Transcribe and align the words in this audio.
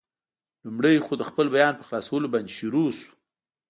لومړی 0.65 0.95
خو، 1.05 1.13
د 1.19 1.23
خپل 1.29 1.47
بیان 1.55 1.73
په 1.77 1.83
خلاصولو 1.87 2.31
باندې 2.33 2.51
شروع 2.59 2.87
شو. 2.99 3.11